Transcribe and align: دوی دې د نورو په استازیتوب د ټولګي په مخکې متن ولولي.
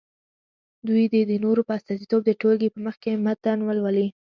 دوی 0.87 1.03
دې 1.13 1.21
د 1.25 1.31
نورو 1.43 1.61
په 1.67 1.73
استازیتوب 1.79 2.21
د 2.25 2.31
ټولګي 2.41 2.67
په 2.71 2.79
مخکې 2.87 3.09
متن 3.25 3.57
ولولي. 3.63 4.07